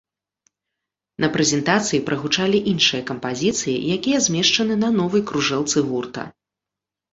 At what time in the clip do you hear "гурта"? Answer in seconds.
5.93-6.29